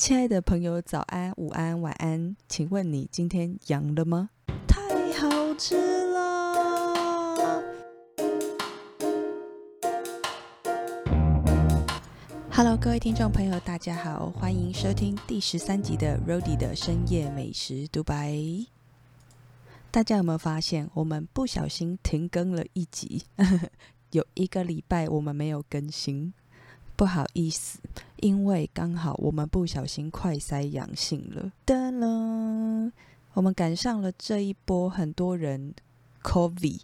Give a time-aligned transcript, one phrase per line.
[0.00, 4.30] 亲爱的朋友，早安、午安、晚安，请问你今天阳了吗？
[4.66, 5.76] 太好吃
[6.10, 7.62] 了
[12.50, 18.34] ！Hello，各位听众朋友，大家好，欢迎收听第十三集的 Rody 的深夜美食独白。
[19.90, 23.24] 大家有没有发现，我们不小心停更了一集？
[24.12, 26.32] 有一个礼拜我们没有更新。
[27.00, 27.78] 不好意思，
[28.16, 31.50] 因为刚好我们不小心快筛阳性了。
[31.64, 32.92] 噔了，
[33.32, 35.74] 我们赶上了这一波很多人
[36.22, 36.82] COVID，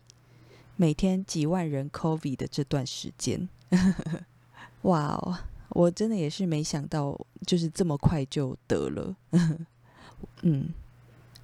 [0.77, 3.47] 每天几万人 COVID 的这段时间。
[4.85, 5.37] 哇哦，
[5.69, 7.15] 我真的也是没想到，
[7.47, 9.15] 就是这么快就得了。
[10.41, 10.73] 嗯，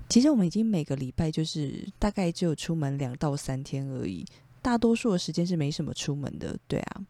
[0.08, 4.24] 其实我们已经每个礼拜就是大概只有出门两到三天而已，
[4.62, 6.58] 大多数的时间是没什么出门的。
[6.66, 7.02] 对啊。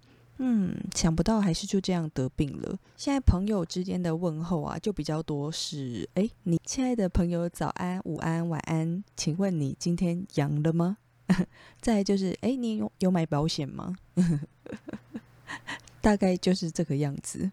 [0.44, 2.76] 嗯，想不到还是就这样得病了。
[2.96, 10.96] 现在朋友之间的问候啊，就比较多是：哎，你亲爱的朋友，早安、午安、晚安，请问你今天阳了吗？
[11.80, 13.94] 再就是：哎，你有有买保险吗？
[16.02, 17.48] 大概就是这个样子。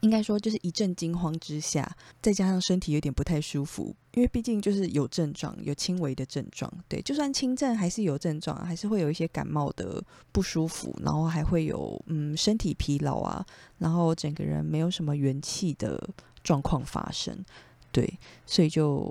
[0.00, 6.70] 应该说，就是一阵惊慌之下，再加上身体有点不太舒服，因为毕竟就是有症状，有轻微的症状。
[6.88, 13.44] 对，就算轻症还是有症状，还是会有一些感冒的不舒服，然后还会有嗯身体疲劳啊，
[13.78, 16.08] 然后整个人没有什么元气的
[16.44, 17.44] 状况发生。
[17.90, 19.10] 对，所以就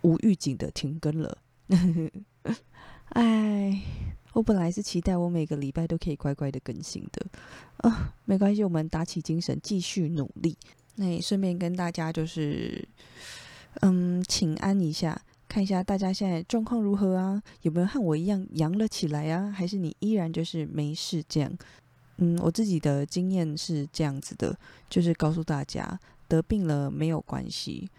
[0.00, 1.38] 无预警的停更了。
[3.10, 3.82] 哎。
[4.32, 7.24] 我本来是期待我每个礼拜都可以乖乖的更新的，
[7.78, 10.56] 啊，没关系，我们打起精神继续努力。
[10.96, 12.88] 那也顺便跟大家就是，
[13.80, 17.42] 嗯，请安一下，看一下大家现在状况如何啊？
[17.62, 19.50] 有没有和我一样阳了起来啊？
[19.50, 21.52] 还是你依然就是没事这样？
[22.16, 27.90] 嗯，我自己的经验是这样子的，就是告诉大家，得病了没有关系。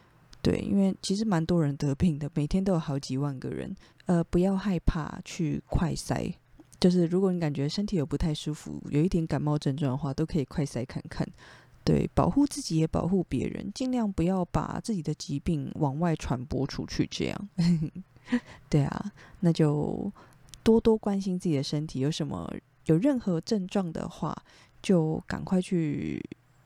[0.42, 3.76] 对，因为其实蛮多人得病的，每天都有好几万个人。
[4.08, 6.34] 呃，不要害怕去快筛，
[6.80, 11.28] 就是如果你感觉身体有不太舒服，有一点感冒症状的话，都可以快筛看看。
[11.84, 17.08] 对，保护自己也保护别人，尽量不要把自己的疾病往外传播出去。
[17.10, 17.50] 这样，
[18.70, 20.12] 对啊，那就
[20.64, 22.54] 多多关心自己的身体，有什么
[22.86, 24.36] 有任何症状的话，
[24.82, 26.24] 就赶快去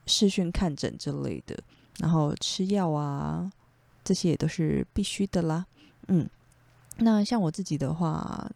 [0.07, 1.57] 视讯看诊之类的，
[1.99, 3.51] 然后吃药啊。
[4.03, 5.63] 这些也都是必须的啦，
[6.07, 6.27] 嗯，
[6.97, 8.51] 那像我自己的话，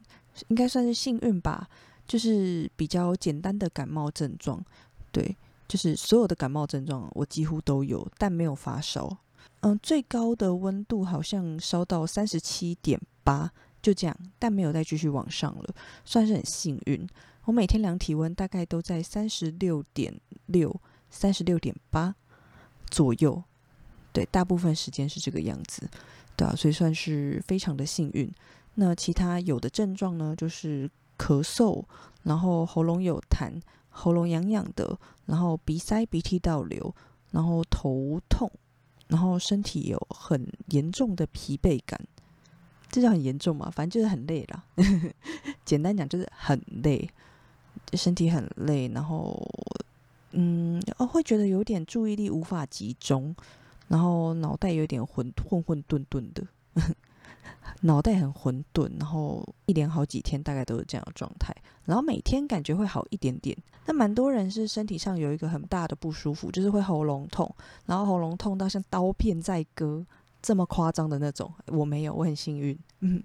[0.48, 1.68] 应该算是幸运吧，
[2.08, 4.64] 就是比较简单的感冒症状，
[5.12, 5.36] 对，
[5.68, 9.18] 就是所有的感冒症状我几乎都有，但没有发烧，
[9.62, 13.52] 嗯，最高的温度好像烧到三十七点八，
[13.82, 17.08] 就这样，但没有再继续往上了，算是很幸运。
[17.46, 20.76] 我每天量体温大概都在三十六点六、
[21.10, 22.16] 三十六点八
[22.90, 23.44] 左右。
[24.12, 25.88] 对，大部分时间是这个样子，
[26.36, 28.32] 对啊，所以算是非常的幸运。
[28.76, 31.84] 那其他有的症状呢，就是咳嗽，
[32.24, 33.52] 然后喉咙有痰，
[33.90, 36.94] 喉咙痒痒的，然后鼻塞、鼻涕倒流，
[37.32, 38.52] 然后头痛，
[39.08, 42.00] 然后身体有很严重的疲惫感。
[42.90, 43.70] 这叫很严重嘛？
[43.70, 44.64] 反正就是很累了。
[45.66, 47.10] 简单讲就是很累，
[47.94, 49.42] 身体很累，然后
[50.32, 53.36] 嗯，哦，会觉得有点注意力无法集中。
[53.88, 56.44] 然后脑袋有点混混混沌沌的，
[57.82, 61.54] 脑袋很混沌，然后一连好几天大概都是这样的状态，
[61.86, 63.56] 然后每天感觉会好一点点。
[63.86, 67.54] 那蛮多人是身体上有一个很大的不舒服，就是会喉咙痛，
[67.86, 70.04] 然后喉咙痛到像刀片在割
[70.42, 71.52] 这么夸张的那种。
[71.68, 72.78] 我没有，我很幸运。
[73.02, 73.24] 嗯，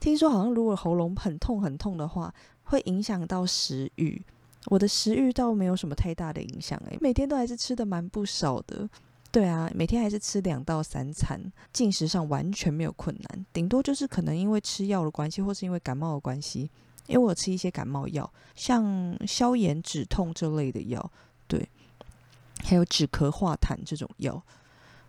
[0.00, 4.20] 听说好像如果喉咙很痛很痛的话，会影响到食欲。
[4.66, 8.88] 我的食欲倒没有什么太大的影响，诶，每天都还是吃的蛮不少的。
[9.34, 16.70] 对啊，每天还是吃两到三餐，进食上完全没有困难，顶多就是可能因为吃药的关系，或是因为感冒的关系，
[17.08, 21.10] 因为我吃一些感冒药，像消炎止痛这类的药，
[21.48, 21.68] 对，
[22.62, 24.40] 还有止咳化痰这种药，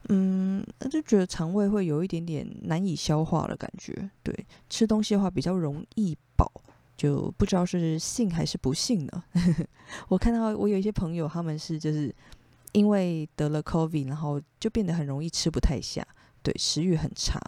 [0.10, 4.36] 嗯，就觉得肠胃会有一点点难以消化的感觉，对，
[4.72, 6.52] 吃东西的话比较容易饱，
[6.98, 9.24] 就不知道是幸还是不幸呢？
[10.10, 12.12] 我看到我有一些朋友，他们是就是。
[12.76, 16.06] 因为得了 COVID，然后就变得很容易吃不太下，
[16.44, 17.40] 对，食欲很差，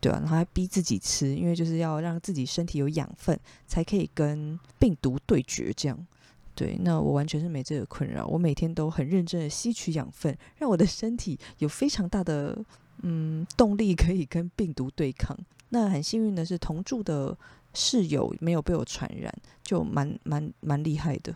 [0.00, 3.36] 对啊，然后还逼自己吃，因为就是要让自己身体有养分，
[3.66, 5.72] 才可以跟病毒对决。
[5.76, 6.06] 这样，
[6.54, 12.56] 对，那我完全是没这个困扰，我每天都很认真的吸取养分，让我的身体有非常大的
[13.02, 15.36] 嗯动力可以跟病毒对抗。
[15.70, 17.36] 那很幸运的是，同住的
[17.74, 19.34] 室友没有被我传染，
[19.64, 21.34] 就蛮蛮蛮厉害的。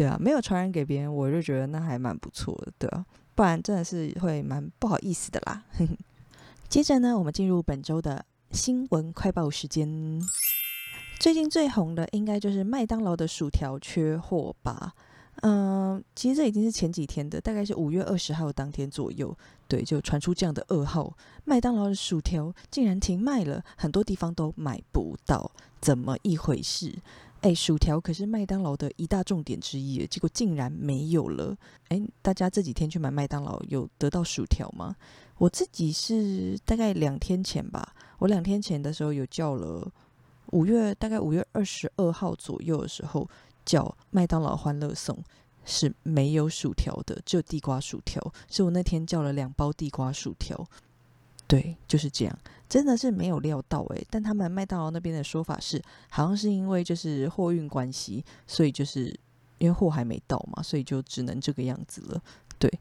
[0.00, 3.04] 对啊，没有传染给别人，我就觉得那还蛮不错的，对啊，
[3.34, 5.62] 不然真的是会蛮不好意思的啦。
[6.70, 10.18] 接着呢，我们进入本周的新闻快报时间。
[11.18, 14.94] 最近最红的应该就是麦当劳的薯条缺货吧？
[15.42, 19.36] 嗯，其实这已经是前几天的，大概是五月二十号当天左右，
[19.68, 21.14] 对，就传出这样的噩耗，
[21.44, 26.96] 麦当劳的薯条竟然停卖了，很多地方都买不到，怎么一回事？
[27.40, 31.56] 哎，薯条可是麦当劳的一大重点之一，结果竟然没有了。
[31.88, 34.94] 哎，大家这几天去买麦当劳有得到薯条吗？
[35.38, 39.90] 我自己是大概两天前吧，我两天前的时候有叫了，
[40.52, 43.28] 五月大概五月二十二号左右的时候。
[43.62, 45.16] 叫麦当劳欢乐颂
[45.64, 48.20] 是没有薯条的，只有地瓜薯条。
[48.48, 50.66] 所以我那天叫了两包地瓜薯条。
[51.46, 52.36] 对，就是这样，
[52.70, 54.06] 真的是没有料到诶。
[54.08, 59.08] 但他们麦当劳那边的说法是，好像是因为就是货运关系，所以就是
[59.58, 62.22] 因为货还没到嘛，所以就只能这个样子了。
[62.58, 62.72] 对，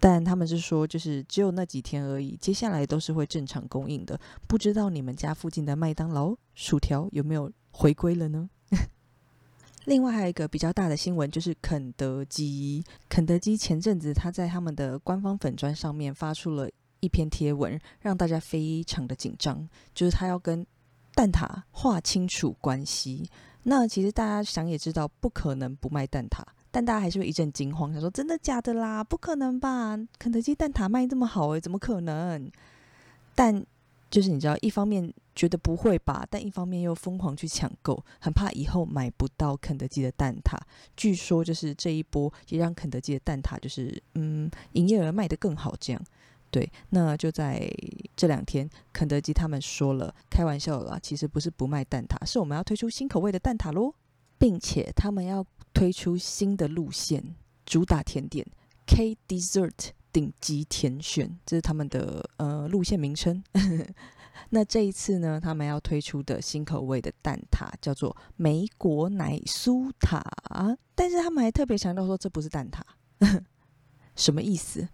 [0.00, 4.18] 但他们是说，就是只有那几天而已，接下来都是会正常供应的。
[4.48, 8.48] 不知道你们家附近的麦当劳薯条有没有回归了呢？
[9.86, 12.84] 另外还有一个比较大的新闻，就是肯德基。
[13.08, 16.68] 肯德基前阵子他在他们的官方粉砖上面发出了
[17.00, 20.66] 一篇贴文，让大家非常的紧张，就是他要跟
[21.14, 23.28] 蛋挞划清楚关系。
[23.64, 29.04] 那其实大家想也知道，不可能不卖蛋挞，但大家还是会一阵惊慌，想说真的假的啦？
[29.04, 29.98] 不可能吧？
[30.18, 32.50] 肯德基蛋挞卖这么好诶，怎么可能？
[33.34, 33.64] 但
[34.10, 40.58] 就是你知道，一方面觉得不会吧，但一方面又疯狂去抢购，很怕以后买不到肯德基的蛋挞。
[40.96, 46.02] 据说就是这一波也让肯德基的蛋挞就是嗯营业额卖得更好，这样
[46.50, 46.70] 对。
[46.90, 47.70] 那就在
[48.16, 53.94] 这两天，肯德基他们说了，开玩笑啦，其实不是不卖蛋挞，是我们要推出新口味的蛋挞喽，
[54.38, 58.46] 并且他们要推出新的路线，主打甜点
[58.86, 59.90] K Dessert。
[60.12, 63.40] 顶级甜选，这是他们的呃路线名称。
[64.50, 70.20] 那这一次呢，他们要推出的新口味的蛋挞叫做梅果奶酥塔，
[70.96, 72.82] 但是他们还特别强调说这不是蛋挞，
[74.16, 74.88] 什么意思？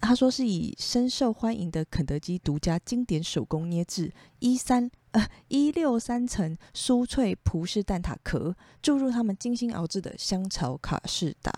[0.00, 11.52] 他说是以深受欢迎的肯德基独家经典手工捏制一三呃一六三层酥脆葡式蛋挞壳，注入他们精心熬制的香草卡士达。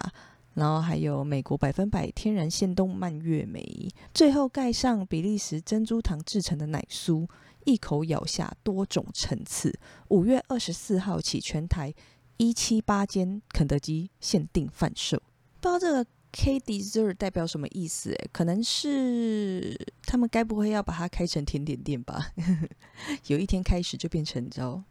[0.55, 7.27] 然后还有美国百分百天然鲜冻蔓越莓，最后盖上比利时珍珠糖制成的奶酥，
[7.65, 9.75] 一口咬下多种层次。
[10.09, 11.95] 五月二十四号起，全台
[12.37, 15.17] 一七八间肯德基限定贩售。
[15.59, 18.11] 不知道这个 K dessert 代表什么意思？
[18.11, 22.33] 诶，可能是他们该不会要把它开成甜点店吧？
[23.29, 24.83] 有一天开始就变成，你知道？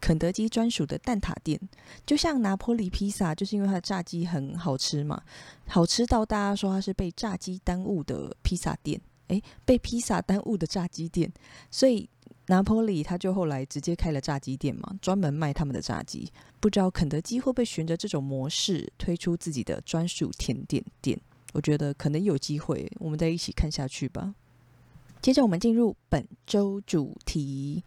[0.00, 1.60] 肯德基专属的蛋挞店，
[2.06, 5.22] 就像拿坡里披萨，就是因为它的炸鸡很好吃嘛，
[5.66, 11.32] 好吃到大家说它是被炸鸡耽误的披萨店，诶，被披萨耽误的炸鸡店，
[11.70, 12.08] 所以
[12.50, 16.32] 拿坡里他就后来直接开了炸鸡店嘛，专门卖他们的炸鸡。
[16.58, 21.20] 不知道肯德基会不会循着这种模式推出自己的专属甜点店？
[21.52, 24.34] 我觉得可能有机会，我们再一起看下去吧。
[25.20, 27.84] 接着我们进入本周主题。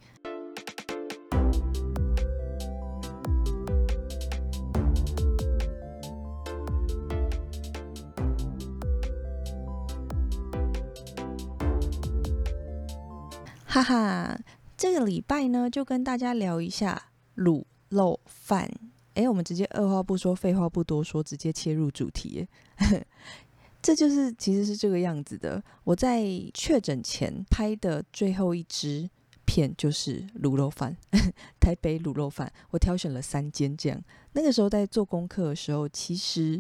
[13.66, 14.38] 哈哈，
[14.82, 17.00] 这个礼拜呢，就跟大家聊一下
[17.36, 18.68] 卤肉饭。
[19.14, 22.48] 诶，我们直接二话不说，废话不多说，直接切入主题。
[23.80, 25.64] 这就是其实是这个样子的。
[25.84, 29.08] 我在确诊前拍的最后一支
[29.46, 30.98] 片就是卤肉饭，
[31.62, 32.52] 台北卤肉饭。
[32.72, 34.04] 我挑选了三间，这样。
[34.34, 36.60] 那个时候在做功课的时候，其实，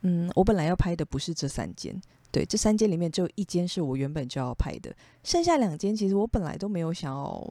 [0.00, 2.02] 嗯，我本来要拍的不是这三间。
[2.34, 7.48] 对，这三间里面只有一间是我原本就要拍的，剩下两间其实我本来都没有想要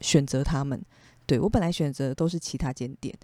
[0.00, 0.84] 选择他们。
[1.26, 3.16] 对我本来选择的都是其他间店，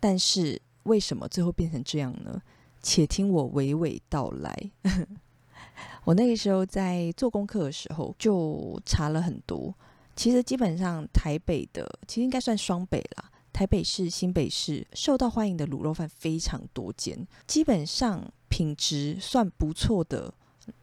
[0.00, 2.40] 但是为什么最后变成这样呢？
[2.82, 4.70] 且听我娓娓道来。
[6.04, 9.74] 我那个时候在做功课的时候就查了很多，
[10.14, 20.32] 其实基本上台北的其实应该算双北啦，台北市、新北市受到欢迎的卤肉饭非常多间，基本上品质算不错的。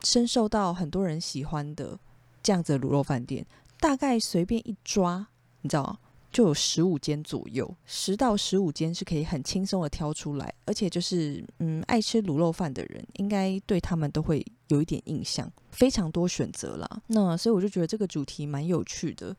[0.04, 1.98] 深受到很多人喜欢的
[2.42, 3.46] 这样子的卤肉饭店，
[3.80, 5.28] 大概随便一抓，
[5.62, 5.98] 你知道
[6.32, 17.02] 就有十五间左右，十到十五间是可以很轻松的挑出来，而且就是嗯，爱吃卤肉饭的人应该对他们都会有一点印象，非常多选择啦。
[17.08, 19.36] 那所以我就觉得这个主题蛮有趣的。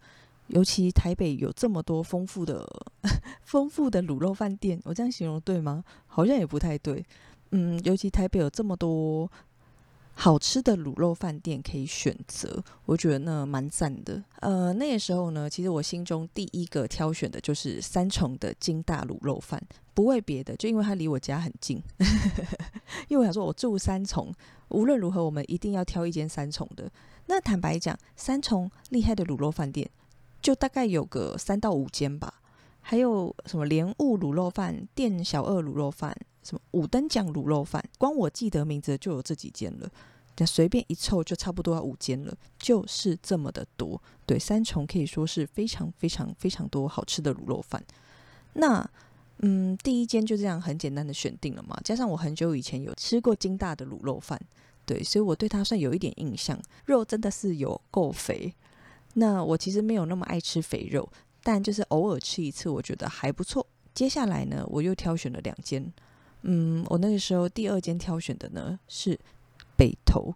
[0.48, 2.68] 尤其台北有这么多丰富的
[3.44, 5.82] 丰富的卤肉饭店，我这样形容对吗？
[6.06, 7.02] 好像也不太对。
[7.52, 9.30] 嗯，尤其台北有这么多。
[10.16, 14.22] 好吃的卤肉饭店可以选择，我觉得那蛮赞的。
[14.40, 19.60] 呃，那个时候呢，其实我心中第一个挑选的就是三重的金大卤肉饭，
[19.92, 21.82] 不为别的，就因为它离我家很近。
[23.08, 24.32] 因为我想说，我住三重，
[24.68, 26.90] 无论如何，我们一定要挑一间三重的。
[27.26, 29.90] 那坦白讲，三重厉害的卤肉饭店
[30.40, 32.32] 就大概有个三到五间吧。
[32.80, 36.14] 还有什么莲雾卤肉饭、店小二卤肉饭、
[36.44, 39.90] 什么五等奖卤肉饭，光我记得名字就有这几间了。
[40.36, 44.00] 那随便一凑就差不多要五间了，就是这么的多。
[44.26, 47.82] 对，三重可以说是非常非常非常多好吃的卤肉饭。
[48.52, 48.88] 那
[49.38, 51.76] 嗯，第一间就这样很简单的选定了嘛。
[51.84, 54.40] 加上我很久以前有吃过金大的卤肉饭，
[54.84, 56.60] 对，所以我对它算有一点印象。
[56.84, 58.54] 肉真的是有够肥。
[59.14, 61.08] 那我其实没有那么爱吃肥肉。
[61.46, 63.66] 但就是偶尔吃一次，我觉得还不错。
[63.94, 65.92] 接下来呢，我又挑选了两间。
[66.46, 69.18] 嗯，我那个时候第二间挑选的呢是
[69.76, 70.34] 北投，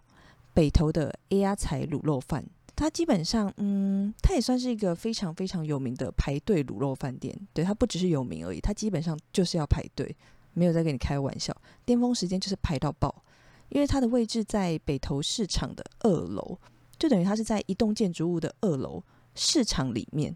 [0.53, 2.43] 北投的 A 鸭财卤肉饭。
[2.75, 7.37] 它基本上，嗯，它也算是一个非常非常有名的排队卤肉饭店。
[7.53, 10.15] 对，它不只是有名而已，它基本上就是要排队，
[10.53, 11.55] 没有在跟你开玩笑。
[11.85, 13.23] 巅峰时间就是排到爆，
[13.67, 16.57] 因为它的位置在北投市场的二楼，
[16.97, 19.03] 就等于它是在一栋建筑物的二楼
[19.35, 20.33] 市场里面。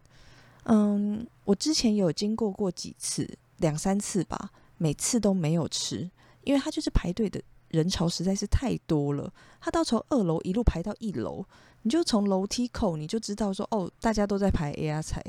[0.65, 3.25] 嗯，我之前有经过过几次，
[3.59, 6.09] 两三次吧，每次都没有吃，
[6.43, 9.31] 因为他就是排队的人潮实在是太多了。
[9.59, 11.45] 他到从二楼一路排到一楼，
[11.83, 15.23] 你就从楼梯口你就知道说，哦，大家都在排 A R 菜，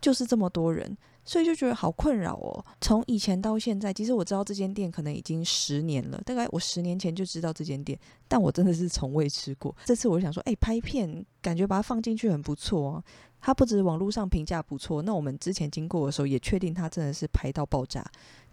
[0.00, 2.64] 就是这么多人，所以就觉得好困扰哦。
[2.80, 9.74] 从以前到现在，其实我知道这间店可能已经十年了，大概我十年前就知道这间店，但我真的是从未吃过。
[9.84, 13.04] 这次我就想说，哎，拍片感觉把它放进去很不错啊。
[13.40, 18.04] 它不止网络上评价不错，那我们之前经过的时候也确定它真的是排到爆炸，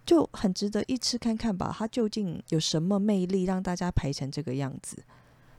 [0.06, 1.74] 就很值得一吃看看吧。
[1.78, 5.04] 它究竟有什么魅力让大家排成这个样子？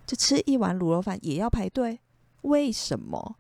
[0.06, 1.98] 就吃一碗卤肉饭也要排队？
[2.42, 3.36] 为什么？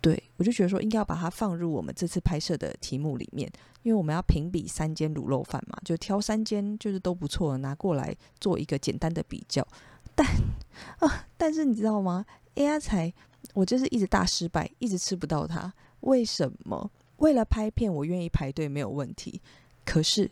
[0.00, 3.50] 对我就觉得说应该要把它放入我们这次拍摄的题目里面，
[3.82, 9.66] 因为我们要评比三间卤肉饭嘛，就挑三间就是都不错拿过来做一个简单的比较。
[10.14, 10.26] 但
[11.00, 12.24] 啊，但是你知道吗
[12.56, 13.12] ？A R 才。
[13.54, 15.72] 我就是一直大失败，一直吃不到它。
[16.00, 16.90] 为什么？
[17.18, 19.40] 为了拍片，我愿意排队没有问题。
[19.86, 20.30] 可是，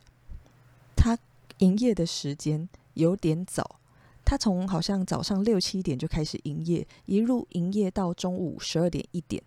[0.94, 1.16] 它
[1.58, 3.80] 营业的时间有点早，
[4.25, 9.42] 它从好像早上六七点就开始营业，一路营业到中午十二点一点。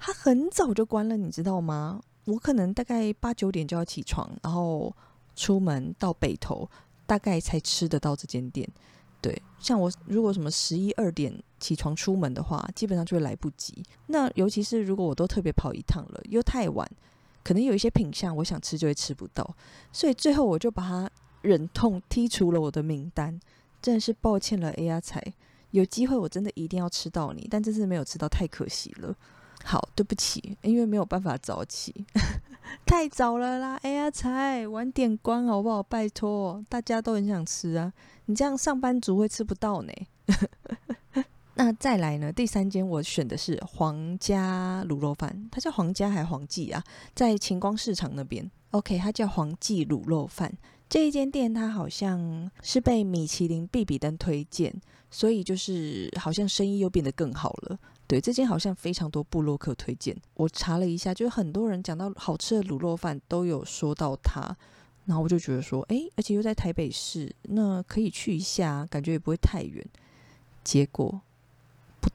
[0.00, 2.02] 它很早就关了，你知道吗？
[2.24, 4.92] 我可能大概八九点就要起床，然后
[5.36, 6.68] 出门到北头，
[7.06, 8.68] 大概才吃得到这间店。
[9.20, 13.84] 对，像我如果什么十一二点起床出门的话，基本上就会来不及。
[14.06, 16.90] 那尤其是如果我都特别跑一趟了，又太晚，
[17.44, 19.54] 可能有一些品相我想吃就会吃不到，
[19.92, 21.10] 所以最后我就把它
[21.42, 23.40] 忍痛剔除了我的名单。
[23.80, 25.20] 真的是抱歉了，A R 才
[25.72, 29.12] 有机会我真的一定要吃到你，但这次没有吃到，太可惜了。
[29.64, 32.04] 好，对不起，因为没有办法早起，
[32.86, 33.76] 太早了啦。
[33.82, 35.82] 哎呀，才晚点关好不好？
[35.82, 37.92] 拜托，大家都很想吃啊。
[38.26, 39.92] 你这样上班族会吃不到呢。
[41.54, 42.32] 那再来呢？
[42.32, 46.82] 第三间我选的是皇家卤肉饭，它叫皇家还是皇记啊？
[47.14, 48.50] 在晴光市场那边。
[48.70, 50.52] OK，它叫皇记卤肉饭。
[50.88, 54.74] 这一间店它好像是被米其林必比登推荐，
[55.10, 57.78] 所以就是好像生意又变得更好了。
[58.06, 60.16] 对，这间好像非常多布洛克推荐。
[60.34, 64.56] 我查了一下，就是很多人讲到好吃的卤肉饭都有说到它。
[65.04, 69.84] 然后我就觉得说，哎，而且又在台北市，那可以去一下，感觉也不会太远。
[70.62, 71.20] 结果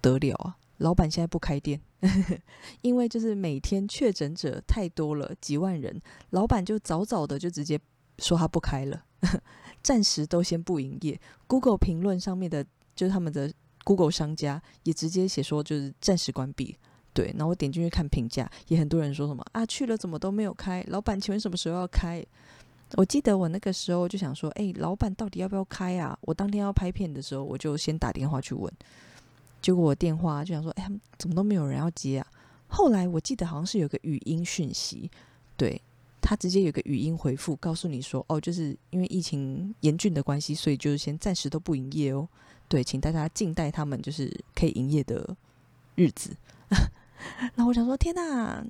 [0.07, 0.57] 得了啊！
[0.77, 1.81] 老板现在不开店，
[2.81, 5.99] 因为就是每天确诊者太多了，几万人，
[6.29, 7.79] 老板就早早的就直接
[8.19, 9.03] 说他不开了，
[9.81, 11.19] 暂时都先不营业。
[11.47, 12.63] Google 评论上面的，
[12.95, 13.51] 就是他们的
[13.83, 16.77] Google 商家也直接写说，就是暂时关闭。
[17.13, 20.85] 对，然后我点进去看评价，也很多人说什么啊，去了怎么都没有开？
[20.89, 22.23] 老板，请问什么时候要开？
[22.95, 26.15] 我记得我那个时候就想说，哎，老板到底要不要开啊？
[26.21, 28.71] 我当天要拍片的时候，我就先打电话去问，
[29.67, 32.27] 结果我电话就想说，哎，怎么都没有人要接啊？
[32.69, 35.11] 后来我记得好像是有个语音讯息，
[35.57, 35.81] 对
[36.21, 42.25] 他直接有个语音回复，告诉你说，哦，就是因为疫情严峻的关系，所以就是先暂时都不营业哦。
[42.69, 45.35] 对，请大家静待他们就是可以营业的
[45.95, 46.33] 日子。
[47.53, 48.65] 然后我想说，天哪！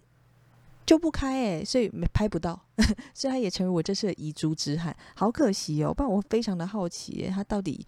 [0.83, 2.59] 就不开诶，所以拍不到，
[3.13, 5.93] 所以也成为我这次的遗珠之憾，好可惜哦。
[5.93, 7.85] 不然我非常的好奇，他到底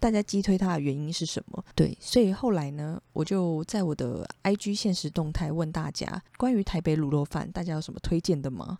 [0.00, 1.62] 大家击推它的原因是什么？
[1.76, 8.78] 对，所以后来呢，我就在我的 IG 现实动态问大家，关于台北卤肉饭，大家有什么推荐的吗？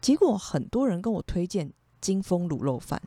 [0.00, 1.70] 结果很多人跟我推荐
[2.00, 3.02] 金丰卤肉饭。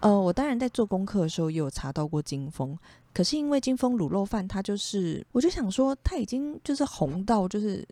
[0.00, 2.78] 呃，我当然在做功课的时候也有查到过金丰，
[3.14, 7.86] 可是因为金丰卤肉饭，它就是我就想说，它已经就是红到就是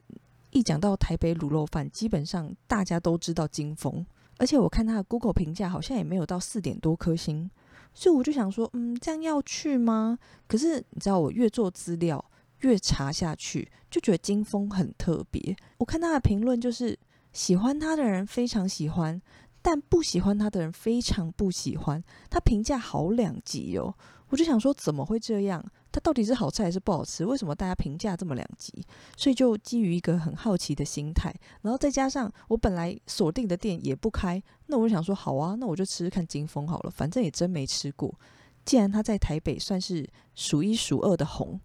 [0.50, 4.04] 一讲到台北卤肉饭，基本上大家都知道金丰。
[4.38, 7.48] 而且我看他的 Google 评价好像也没有到四点多颗星，
[7.94, 10.18] 所以我就想说，嗯，这样要去吗？
[10.46, 12.24] 可是你知道，我越做资料
[12.60, 15.54] 越查下去，就觉得金峰很特别。
[15.78, 16.98] 我看他的评论，就是
[17.32, 19.20] 喜欢他的人非常喜欢，
[19.60, 22.02] 但不喜欢他的人非常不喜欢。
[22.30, 23.94] 他评价好两极哦，
[24.32, 25.62] 我就想说，怎么会这样？
[25.92, 27.22] 它到底是好吃还是不好吃？
[27.22, 28.82] 为什么大家评价这么两极？
[29.14, 38.18] 所以就基于一个很好奇的心态，然后再加上我本来锁定的店也不开，那我就想说好啊，那我就吃吃看金峰好了，反正也真没吃过。
[38.64, 41.60] 既然它在台北算是数一数二的红，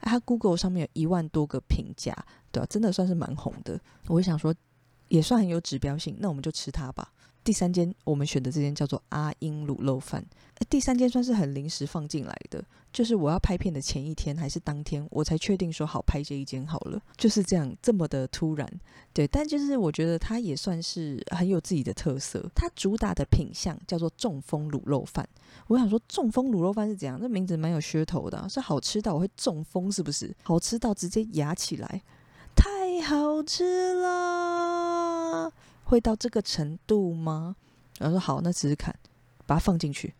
[0.00, 2.16] 它 Google 上面有一万多个评价，
[2.52, 3.80] 对啊，真的算是蛮红的。
[4.06, 4.54] 我想说，
[5.08, 7.12] 也算很有指标性，那我们就吃它吧。
[7.44, 10.24] 第三间我们选的这间叫做阿英卤肉饭，
[10.70, 18.70] 第三间算是很临时放进来的，就是我要拍片的前一天还是当天，我才确定说好拍这一间好了，就是这样这么的突然，
[19.12, 25.28] 对，但就是我觉得它也算是很有自己的特色，它主打的品相叫做中风卤肉饭，
[25.66, 27.20] 我想说中风卤肉饭是怎样？
[27.20, 30.32] 这名字蛮有噱头的，是好吃到我会中风是不是？
[30.44, 32.02] 好吃到直接压起来，
[32.54, 35.52] 太好吃了。
[35.92, 37.54] 会到这个程度吗？
[37.98, 38.94] 然后说好，那试试看，
[39.46, 40.14] 把它放进去。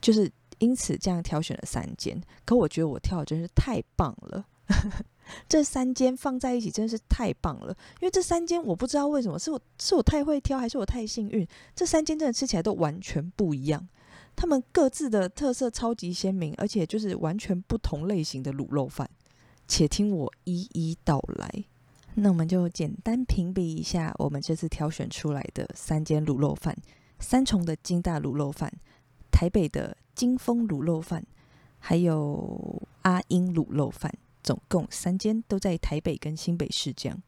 [0.00, 4.46] 就是因此这样挑选了三间，可我觉得我挑的真是太棒了。
[5.48, 11.44] 这三间放在一起真是太棒了，因为这三间我不知道为什么是我是我太会挑，还是我太幸运？
[11.74, 13.88] 这三间真的吃起来都完全不一样，
[14.36, 19.10] 他们各自的特色超级鲜明，而且就是完全不同类型的卤肉饭。
[19.66, 21.64] 且听我一一道来。
[22.20, 26.76] 那我们就简单评比一下我们这次挑选出来的三间卤肉饭：
[27.20, 28.72] 三重的金大卤肉饭、
[29.30, 31.24] 台北的金丰卤肉饭，
[31.78, 34.12] 还有阿英卤肉饭。
[34.42, 37.22] 总共三间都在台北跟新北市这样。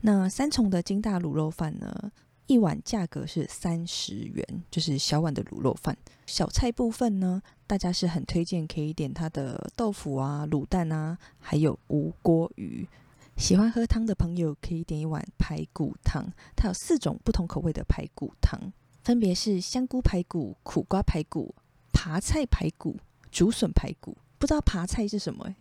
[0.00, 2.12] 那三重的金大卤肉饭呢，
[2.46, 5.96] 一碗价格是三十元，就是小碗的卤肉饭。
[6.26, 12.88] 小菜部分呢，大家是很推荐可以点它的豆腐啊、卤蛋啊，还有无锅鱼。
[13.36, 21.54] 喜欢喝汤的朋友可以点一碗排骨汤，它有四种不同口味的排骨汤，分别是香菇排骨、苦瓜排骨、
[21.92, 22.96] 扒菜排骨、
[23.30, 24.16] 竹笋排骨。
[24.38, 25.54] 不知道扒菜是什么？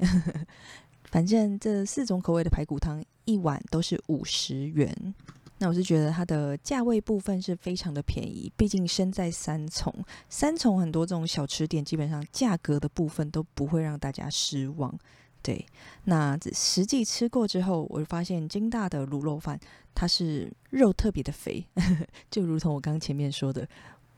[1.05, 5.13] 反正这四种口味的排骨汤一碗都是五十元。
[5.57, 9.93] 那我是觉得它的价位部分是非常的便宜，毕竟身在三重，
[10.27, 14.97] 三重很多这种小吃店基本上价格的部分都不会让大家失望。
[15.43, 15.65] 对，
[16.03, 19.59] 那实际吃过之后，我就发现金大的卤肉饭，
[19.95, 21.65] 它是肉特别的肥，
[22.29, 23.67] 就如同我刚刚前面说的，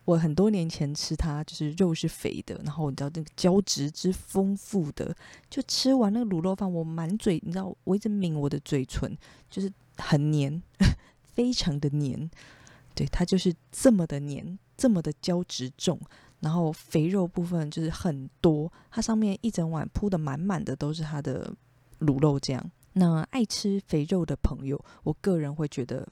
[0.03, 5.15] 我很多年前吃它，就是肉是肥的，然后你知道那个胶质之丰富的，
[5.49, 9.17] 就吃完那个卤肉饭，我满嘴，你知道，我一直抿我的嘴唇，
[9.49, 10.61] 就是很黏，
[11.33, 12.29] 非常的黏，
[12.93, 15.97] 对，它就是这么的黏，这么的胶质重。
[16.43, 21.55] 然后肥肉部分就是很多，它上面一整碗铺的满满的都是它的
[22.01, 22.61] 卤肉酱。
[22.91, 26.05] 那爱吃肥肉的朋友，我个人会觉得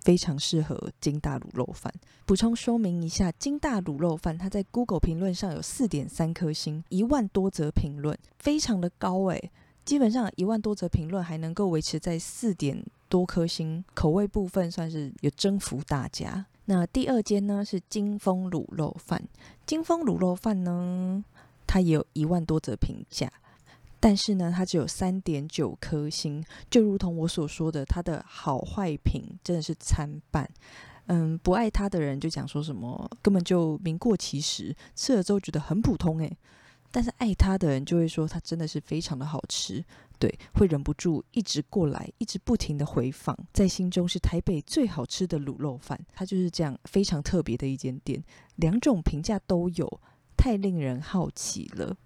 [0.00, 1.92] 非常适合金大卤肉饭。
[2.24, 9.52] 补充说明一下，金大卤肉饭它在 Google 评论上有四点三颗星，一万多则评论，非常的高诶。
[9.84, 16.44] 基本上一万多则评论还能够维持在四点多颗星，口味部分算是有征服大家。
[16.66, 19.22] 那第二间呢是金丰卤肉饭，
[19.64, 21.24] 金丰卤肉饭呢，
[21.66, 23.30] 它也有一万多则评价，
[23.98, 30.48] 但是呢，它只有三点九颗星，就如同我所说的，它的好坏评真的是参半。
[31.06, 36.36] 嗯，不爱它的人就讲说什么根本就名过其实，吃了之后觉得很普通诶。
[36.90, 39.84] 但是爱它的人就会说它真的是非常的好吃。
[40.18, 45.98] 对，会忍不住一直过来，一直不停的回访，在心中是台北最好吃的卤肉饭。
[46.14, 48.22] 它就是这样非常特别的一间店，
[48.56, 50.00] 两种评价都有，
[50.36, 51.96] 太令人好奇了。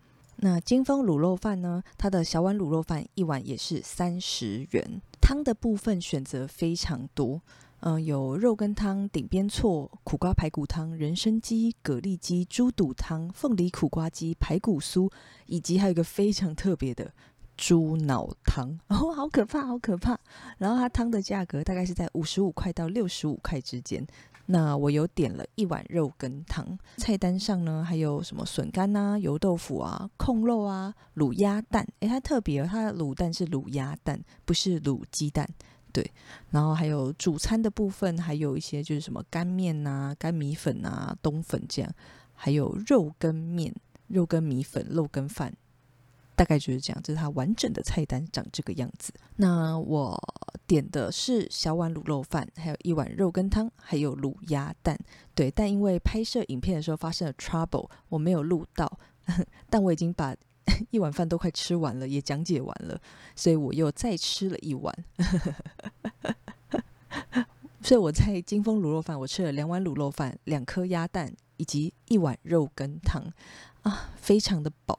[0.43, 1.83] 那金丰卤肉饭呢？
[1.99, 7.43] 它的小碗卤肉饭一碗也是三十元，汤的部分选择非常多，
[7.81, 15.13] 嗯，有肉羹汤、顶边错、苦瓜排骨汤、人参鸡、蛤蜊鸡、猪肚汤、凤梨苦瓜鸡、排骨酥，
[15.45, 17.13] 以及还有一个非常特别的。
[17.61, 20.19] 猪脑汤哦，好可怕，好可怕！
[20.57, 24.05] 然后它汤的价格大概是在五十五块到六十五块之间。
[24.47, 31.87] 那我有点了一碗肉羹汤，菜单上呢还有什么笋干啊、油豆腐啊、控肉啊、卤鸭蛋。
[32.01, 35.47] 诶，它特别，它的卤蛋是卤鸭蛋，不是卤鸡蛋。
[35.93, 36.11] 对，
[36.49, 41.93] 然后还有主餐的部分，还有一些就是什么干面呐、干米粉啊、冬粉这样，
[42.33, 43.75] 还有肉羹面、
[44.07, 45.53] 肉羹米粉、肉羹饭。
[46.41, 49.13] 大概就是这样，这是它完整的菜单长这个样子。
[49.37, 50.19] 那我
[50.67, 54.99] 点的是小碗卤肉饭，还有一碗肉羹汤，还有卤鸭蛋。
[55.35, 58.91] 对，但因为拍摄影片的时候发生了 trouble，我没有录到。
[59.69, 60.35] 但我已经把
[60.89, 62.99] 一碗饭都快吃完了，也讲解完了，
[63.37, 65.05] 所以我又再吃了一碗。
[67.83, 73.31] 所以我在金丰卤肉饭，我吃了两碗卤肉饭，两颗鸭蛋，以及一碗肉羹汤
[73.83, 74.97] 啊，非常的饱。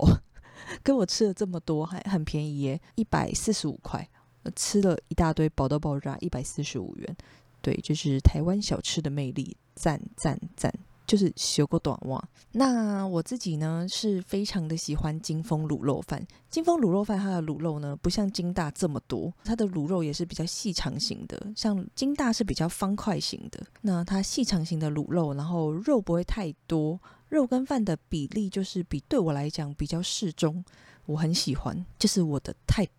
[0.84, 4.08] 跟我吃了这么多，还很便宜耶，一百四十五块，
[4.56, 7.16] 吃了一大堆，饱到爆炸，一百四十五元。
[7.62, 10.74] 对，就是台湾小吃的魅力，赞赞赞，
[11.06, 12.24] 就是修过短袜。
[12.54, 16.26] 那我自己呢，是非常的喜欢金丰卤肉饭。
[16.50, 23.64] 金丰卤肉饭它的卤肉呢，不像金大这么多，它的卤肉也是比较细长型的，像金大是比较方块型的。
[23.82, 27.00] 那它细长型的卤肉，然后肉不会太多。
[27.32, 30.64] 肉跟饭的比例就是比对我来讲比较适中，
[31.06, 32.90] 我很喜欢，就是我的 type，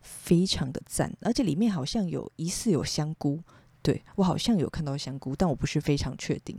[0.00, 3.42] 非常的赞，而且里面好像有疑似有香菇，
[3.82, 6.56] 对我好像有看到香菇，但我不是非常确定，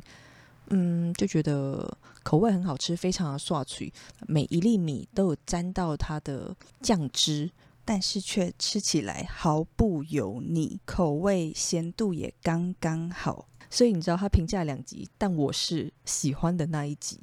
[0.71, 3.91] 嗯，就觉得口味很好吃，非常的刷脆，
[4.27, 7.49] 每一粒米都有沾到它的酱汁，
[7.85, 13.47] 但是却吃起来毫不油腻，口味咸度也刚刚好。
[13.71, 17.17] 所以你知道他评价两集，但我是喜欢的那一集。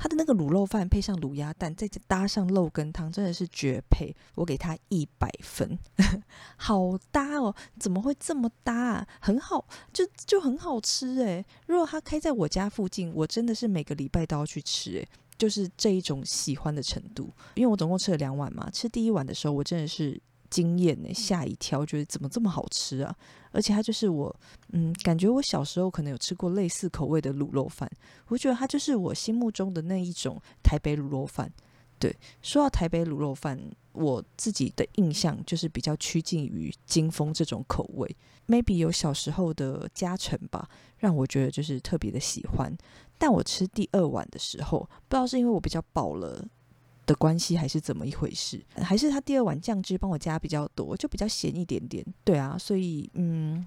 [0.00, 4.14] 他的那个卤肉饭配上卤鸭蛋，再搭上肉羹汤，真的是绝配。
[4.36, 5.76] 我给他一百分，
[6.56, 7.52] 好搭哦！
[7.80, 9.08] 怎么会这么搭啊？
[9.20, 11.44] 很好，就就很好吃诶。
[11.66, 15.08] 如果他开在我家附近，我真的是每个礼拜都要去吃诶。
[15.36, 17.32] 就是这一种喜欢的程度。
[17.56, 20.20] 因为我总共吃了两碗嘛，吃第一碗的时候，我真的是。
[20.50, 23.14] 惊艳呢，吓一跳，觉得怎么这么好吃啊！
[23.52, 24.34] 而且它就是我，
[24.72, 27.90] 嗯，感觉我小时候可能有吃过类似口味的卤肉饭，
[28.28, 31.52] 我觉得它就是我心目中的那一种台北卤肉饭。
[31.98, 33.58] 对，说到台北卤肉饭，
[33.92, 42.72] 我自己的印象就是比较趋近于金丰这种口味，maybe 有小时候的加成吧，让我觉得就是特别的喜欢。
[43.18, 46.46] 但我吃第二碗的时候，不知道是因为我比较饱了。
[47.08, 48.62] 的关系还是怎么一回事？
[48.76, 52.04] 还是他第二碗酱汁帮我加比较多，就比较咸一点点。
[52.22, 53.66] 对啊，所以嗯，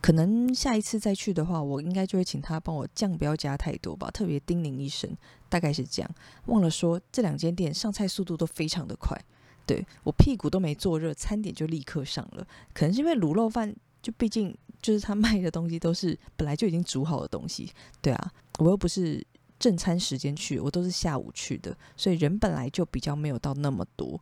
[0.00, 5.10] 可能下一次再去的话，我应该就会请他帮我酱不要加太多吧，特别叮咛一声，
[5.48, 6.08] 大概是这样。
[6.46, 9.20] 忘了说，这两间店上菜速度都非常的快，
[9.66, 12.46] 对我屁股都没坐热，餐点就立刻上了。
[12.72, 17.68] 可能是因为卤肉饭，就毕竟就是他卖的东西都是本来就已经煮好的东西。
[18.00, 19.26] 对啊，我又不是。
[19.62, 24.20] 正餐时间去，我都是下午去的，所以人本来就比较没有到那么多，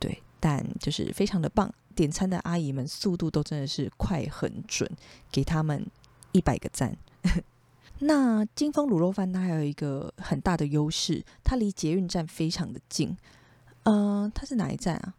[0.00, 1.72] 对，但就是非常的棒。
[1.94, 4.90] 点餐的阿姨们速度都真的是快很准，
[5.30, 5.86] 给他们
[6.32, 6.96] 一百个赞。
[8.02, 13.16] 那金丰卤肉饭它还有一个很大的优势，它离捷运站非常的近。
[13.84, 15.14] 嗯，它是哪一站啊？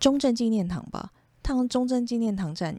[0.00, 1.12] 中正纪念堂吧。
[1.42, 2.76] 它从中正纪念堂站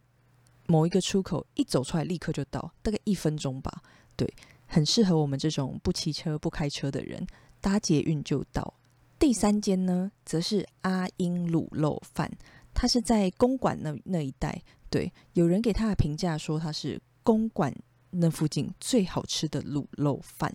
[0.66, 3.82] 某一个出口一走出来，立刻就到，大概一分钟吧。
[4.18, 4.34] 对。
[4.68, 7.26] 很适合我们这种不骑车、不开车的人，
[7.62, 8.74] 搭捷运就到。
[9.18, 12.32] 第三间呢，则是阿英卤肉饭，
[12.74, 14.62] 它是在公馆那那一带。
[14.90, 17.74] 对，有人给他的评价说，它是公馆
[18.12, 20.54] 那附近最好吃的卤肉饭，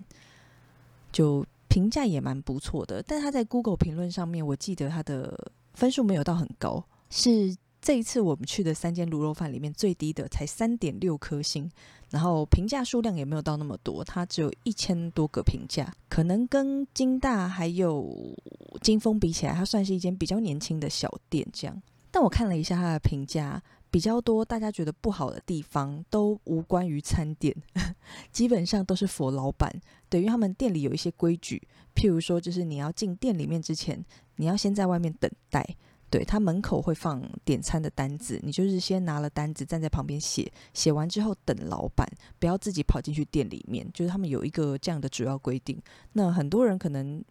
[1.11, 3.03] 就评价也蛮不错的。
[3.03, 7.57] 但他在 Google 评论上面，我记得他的分数没有到很高，是。
[7.81, 11.71] 这一次我们去的三间卤肉饭里面最低的才三点六颗星，
[12.11, 18.37] 然后评价数量也没有到那么多，它只有一千多个评价，可能跟金大还有
[18.83, 21.83] 金丰比起来，它算是一间比较年轻的小店这样。
[22.11, 27.57] 但我看了一下它的评价，比较多大家觉得不好的地方都无关于餐点，
[28.31, 29.73] 基本上都是佛老板，
[30.09, 31.63] 等于他们店里有一些规矩，
[31.95, 34.05] 譬如说就是你要进店里面之前，
[34.37, 35.65] 你要先在外面等待。
[36.11, 42.05] 对他门口会放点餐的单子，你就是先拿了单子站在旁边写，写完之后等老板，
[42.41, 43.89] 不要自己跑进去店里面。
[43.95, 45.81] 就是他们有一个这样的主要规定。
[46.13, 47.25] 那很多人可能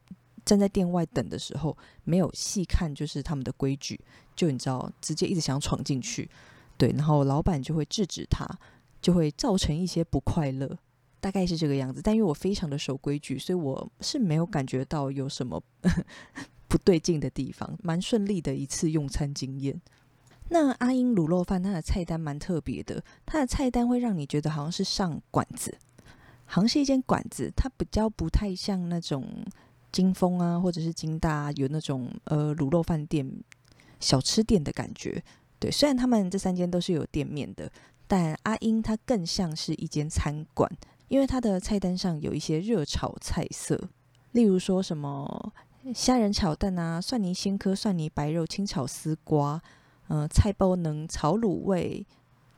[0.45, 3.99] 站在店外等的时候，没有细看就是他们的规矩，
[4.33, 6.29] 就你知道，直接一直想闯进去，
[6.77, 8.47] 对，然后老板就会制止他，
[9.01, 10.77] 就会造成一些不快乐，
[11.19, 12.01] 大概是这个样子。
[12.01, 15.61] 但因为我非常的守规矩，所以我是没有感觉到有什么。
[16.69, 19.81] 不对劲的地方，蛮顺利的一次用餐经验。
[20.49, 25.77] 那阿英卤肉饭它的菜单蛮特别的，它的菜单会让你觉得好像是上馆子，
[26.45, 29.27] 好像是一间馆子，它比较不太像那种
[29.91, 33.27] 金丰啊或者是金大有那种呃卤肉饭店
[33.99, 35.21] 小吃店的感觉。
[35.59, 37.71] 对，虽然他们这三间都是有店面的，
[38.07, 40.71] 但阿英它更像是一间餐馆，
[41.09, 43.89] 因为它的菜单上有一些热炒菜色，
[44.31, 45.53] 例如说什么
[45.93, 49.61] 虾仁炒蛋啊、蒜泥鲜科、蒜泥白肉、清炒丝瓜。
[50.11, 52.03] 嗯，菜包能炒卤味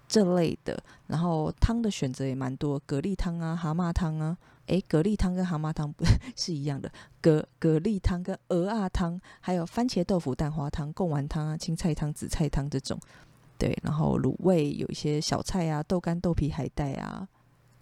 [0.08, 6.06] 这类的，然后汤的选择也蛮多，蛤蜊汤啊、蛤蟆汤啊，诶，蛤蜊汤跟蛤蟆汤不
[6.38, 6.90] 是一样的，
[7.22, 12.98] 蛤蛤蜊汤跟鹅啊汤，还有番茄豆腐蛋花汤、贡丸汤啊、青菜汤、紫菜汤这种，
[13.58, 17.28] 对，然后卤味有一些小菜啊，豆干、豆皮、海带啊，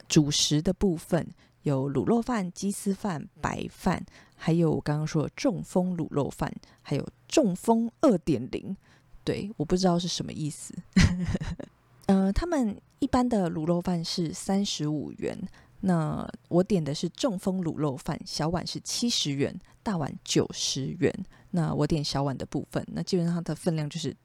[0.07, 1.27] 主食的部分
[1.61, 4.03] 有卤肉饭、鸡丝饭、白饭，
[4.41, 6.49] 还有我刚刚说的中风卤肉饭，
[6.81, 8.75] 还有中风二点零。
[9.25, 10.73] 对，我不知道是什么意思。
[12.07, 15.37] 嗯， 他们一般的卤肉饭是三十五元，
[15.81, 21.13] 那我点的是中风卤肉饭，小碗是七十元，大碗九十元。
[21.51, 24.15] 那我点小碗的部分，那基本上它的分量就是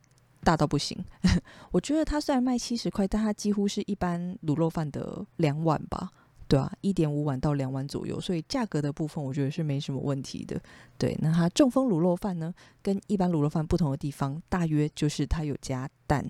[0.44, 0.96] 大到不行。
[1.72, 6.08] 我觉得它虽然卖七十块，但它几乎是一般卤肉饭的两碗吧。
[6.46, 10.60] 对啊，一点五碗到两碗左右，所以价格的部分我觉得是没什么问题的。
[10.98, 12.52] 对，那它中风卤肉饭呢，
[12.82, 16.24] 跟一般卤肉饭不同的地方，大约就是它有加蛋，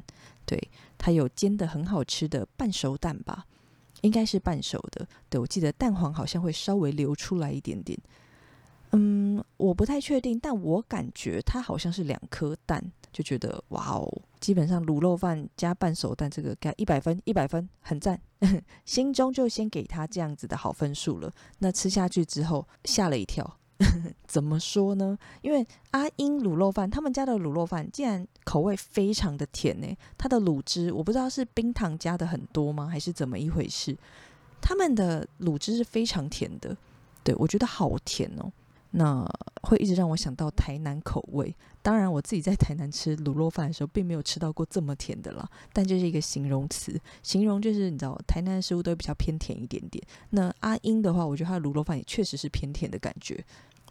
[0.46, 0.58] 对，
[0.96, 3.44] 它有煎的很好吃的半熟蛋吧，
[4.02, 5.06] 应该是半熟的。
[5.28, 7.98] 对我记得蛋黄好像会稍微流出来一点点。
[8.92, 18.20] 嗯，我不太确定，但我感觉它好像是两颗蛋，就觉得哇哦，基本上卤肉饭加半熟蛋，这个给一百分，一百分，很赞，
[18.84, 21.32] 心中就先给他这样子的好分数了。
[21.60, 23.58] 那吃下去之后吓了一跳，
[24.26, 25.16] 怎么说呢？
[25.42, 29.86] 因为阿英卤肉饭他们家的卤肉饭竟然口味非常的甜呢，
[30.18, 33.96] 它的卤汁我不知道是冰糖加的很多吗，还是怎么一回事？
[34.60, 36.76] 他们的卤汁是非常甜的，
[37.22, 38.50] 对我觉得好甜哦。
[38.96, 39.26] 那
[39.62, 41.54] 会一直让我想到台南口味。
[41.82, 45.48] 当然，我自己在台南吃卤肉饭的时候，并没有吃到过这么甜的啦。
[45.72, 50.02] 但这是一个形容词，形容就是你知道，台南的食物都比较偏甜一点点。
[50.30, 53.44] 那阿英的话，我觉得他的卤肉饭也确实是偏甜的感觉，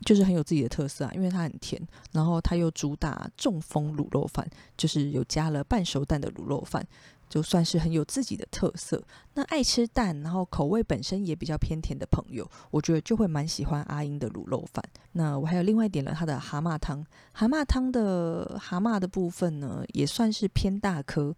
[0.05, 1.81] 就是很有自己的特色啊，因为它很甜，
[2.13, 6.85] 然后它又主打中风卤肉饭，就是有加了半熟蛋的卤肉饭。
[7.33, 14.85] 就算是很有自己的特色，那爱吃蛋，然后口味本身也比较偏甜的朋友，我觉得就会蛮喜欢阿英的卤肉饭。
[15.13, 21.35] 那我还有另外点了他的蛤蟆汤，蛤蟆汤的蛤蟆的部分呢，也算是偏大颗，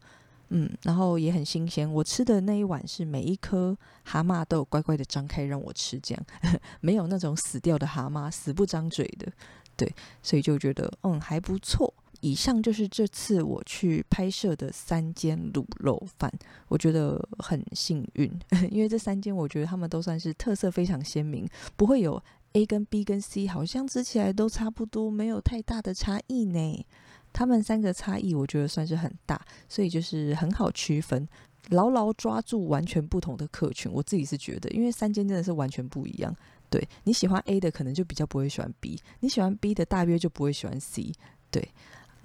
[0.49, 1.89] 嗯，然后也很新鲜。
[1.89, 6.25] 我吃的那一碗是每一颗蛤蟆都有乖乖的张开让我吃，这样
[6.81, 9.31] 没有那种死掉的蛤蟆死不张嘴的，
[9.77, 9.89] 对，
[10.21, 11.93] 所以就觉得嗯还不错。
[12.21, 16.31] 以上就是这次我去拍摄的三间卤肉饭，
[16.67, 18.31] 我觉得很幸运，
[18.71, 22.21] 因为这三间我觉得他们都算是特色非常鲜明，不会有
[22.53, 26.85] A 跟 B 跟 C 好像吃起来都差不多，没有太大的差异呢。
[27.33, 31.27] 他们三个差异我觉得算是很大，所以就是很好区分，
[31.69, 33.91] 牢牢抓住完全不同的客群。
[33.91, 36.33] 我自己是觉得，因为三间真的是完全不一样。
[36.69, 41.11] 对你喜欢 A 的，可能就比较不会喜欢 B；你喜欢 B 的，大约就不会喜欢 C。
[41.51, 41.67] 对。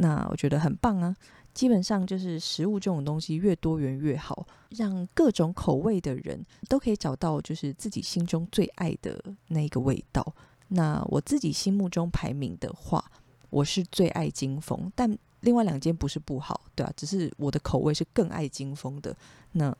[0.01, 1.15] 那我觉得很棒啊！
[1.53, 10.35] 基本上就是食物这种东西越多元越好，让各种口味的人都可以找到就是自己心中最爱的那个味道。
[10.69, 13.05] 那我自己心目中排名的话，
[13.51, 19.15] 我是最爱金峰，但另外两间不是不好，对啊，只是我的口味是更爱金峰的。
[19.53, 19.77] 那。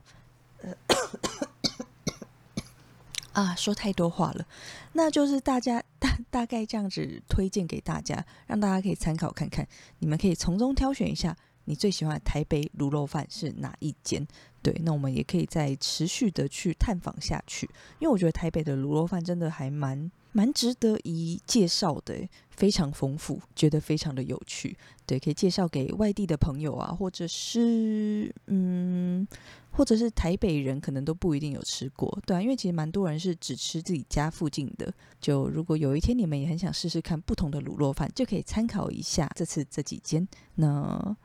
[3.33, 4.45] 啊，说太多话了，
[4.93, 9.67] 那就是大家大大概这样子推荐给大家，让大家可以参考看看，
[9.99, 14.27] 你们可以从中挑选一下你最喜欢的台北卤肉饭是哪一间。
[14.61, 17.67] 对，那我们也可以再持续的去探访下去，
[17.99, 20.11] 因为我觉得台北的卤肉饭真的还蛮。
[20.33, 24.77] 蛮值得一介绍的，非常丰富，觉得非常的有趣。
[25.05, 29.27] 对，可以介绍给外地的朋友啊，或者是嗯，
[29.71, 34.93] 或者是台北人，可能都不一定有吃过，对啊，因为其实蛮多人是只吃自己家附近的。
[35.19, 40.27] 就如果有一天你们也很想试试看不同的卤肉饭，就可以参考一下这次这几间。
[40.55, 41.15] 那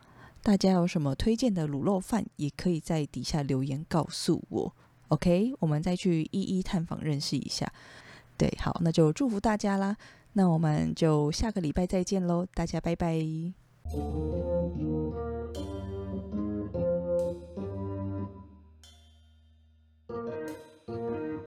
[0.43, 4.73] 大家有什么推荐的卤肉饭，也可以在底下留言告诉我。
[5.09, 7.71] OK，我们再去一一探访认识一下。
[8.37, 9.97] 对，好，那就祝福大家啦。
[10.35, 13.19] 那我们就下个礼拜再见喽，大家拜拜。